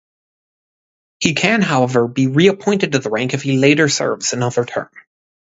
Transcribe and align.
He 1.19 1.35
can, 1.35 1.61
however, 1.61 2.07
be 2.07 2.25
re-appointed 2.25 2.93
to 2.93 2.97
the 2.97 3.11
rank 3.11 3.35
if 3.35 3.43
he 3.43 3.59
later 3.59 3.87
serves 3.87 4.33
another 4.33 4.65
term. 4.65 4.89